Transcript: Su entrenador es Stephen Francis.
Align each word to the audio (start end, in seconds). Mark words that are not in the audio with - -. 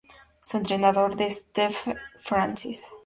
Su 0.41 0.57
entrenador 0.57 1.13
es 1.21 1.35
Stephen 1.51 1.95
Francis. 2.23 2.87